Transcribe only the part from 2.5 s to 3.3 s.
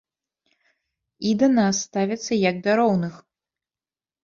да роўных.